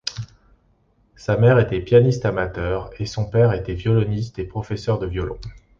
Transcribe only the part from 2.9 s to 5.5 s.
et son père était violoniste et professeur de violon.